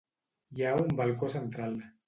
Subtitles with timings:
[0.59, 1.81] Hi ha un balcó central.